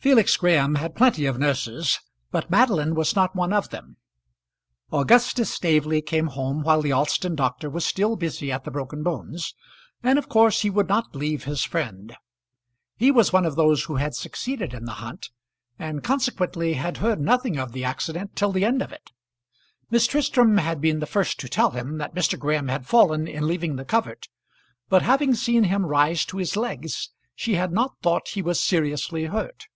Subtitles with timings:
[0.00, 1.98] Felix Graham had plenty of nurses,
[2.30, 3.96] but Madeline was not one of them.
[4.92, 9.56] Augustus Staveley came home while the Alston doctor was still busy at the broken bones,
[10.04, 12.16] and of course he would not leave his friend.
[12.96, 15.30] He was one of those who had succeeded in the hunt,
[15.80, 19.10] and consequently had heard nothing of the accident till the end of it.
[19.90, 22.38] Miss Tristram had been the first to tell him that Mr.
[22.38, 24.28] Graham had fallen in leaving the covert,
[24.88, 29.24] but having seen him rise to his legs she had not thought he was seriously
[29.24, 29.66] hurt.